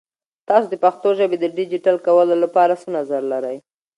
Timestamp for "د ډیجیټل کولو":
1.39-2.35